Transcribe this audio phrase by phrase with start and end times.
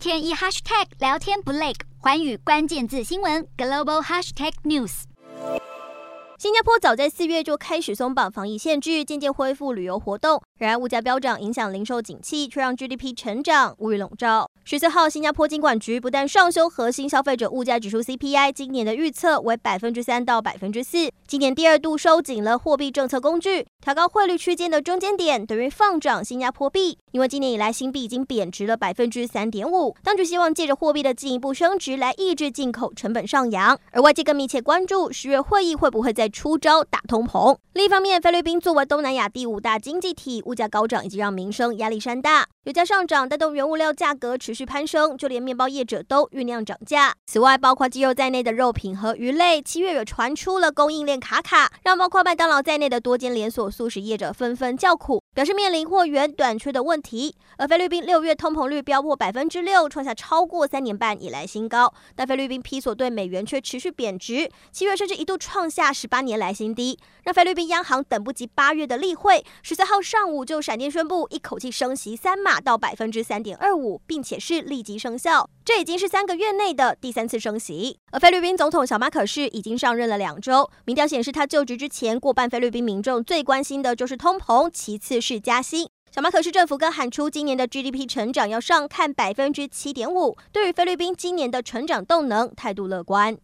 [0.00, 5.02] 天一 hashtag 聊天不累，环宇关键字新闻 global hashtag news。
[6.38, 10.42] 新加坡早在四月就开始松绑防疫限制，渐渐恢复旅游活动。
[10.60, 14.46] 然而，物价飙涨影响零售景气，却让 GDP 成长乌云笼罩。
[14.62, 26.98] 十四号，新加坡金管局不但上修核心消费者物价指数 CPI 今年的预测为百分之三到百分之四，今年第二度收紧了货币政策工具，调高汇率区间的中间点，等于放涨新加坡币。
[27.12, 33.76] 因为今年以来新币已经贬值了百分之三点五，当局希望借着货币的进一步升值来抑制进口成本上扬。
[33.92, 37.56] 而外界更密切关注十月会议会不会再出招打通膨。
[37.72, 47.14] 另一方面，菲律宾作为东南亚第五大经济体，物价高涨以及让民生压力山大，油价上涨带动原物料价格持续攀升，就连面包业者都酝酿涨价。
[47.26, 57.34] 此外，包括鸡肉在内的肉品和鱼类，七月也传出了供应链卡卡，让包括麦当劳在内的多间连锁素食业者纷纷叫苦，表示面临货源短缺的问题。
[57.56, 75.48] 而菲律宾六月通膨率飙破百分之六，创下超过三年半以来新高，但菲律宾披索对美元却持续贬值，七月甚至一度创下十八年来新低，让菲律宾央行等不及八月的例会，十三号上午就闪电宣布一口气升息三码到百分之三点二五，并且是立即生效。
[75.62, 77.98] 这已经是三个月内的第三次升息。
[78.10, 85.90] 而菲律宾总统小马可是已经上任了两周，民调显示他就职之前，过半菲律宾民众最关心的就是通膨，其次是加息。
[86.10, 93.38] 小马可是政府更喊出今年的 GDP 成长要上看百分之七点五，对于菲律宾今年的成长动能态度乐观。